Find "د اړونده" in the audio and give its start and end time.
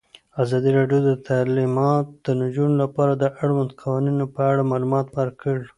3.15-3.73